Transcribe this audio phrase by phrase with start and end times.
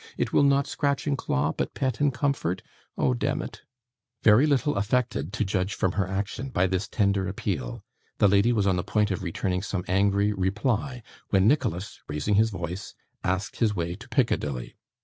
[0.17, 2.63] It will not scratch and claw, but pet and comfort?
[2.97, 3.61] Oh, demmit!'
[4.23, 7.83] Very little affected, to judge from her action, by this tender appeal,
[8.17, 12.49] the lady was on the point of returning some angry reply, when Nicholas, raising his
[12.49, 14.75] voice, asked his way to Piccadilly.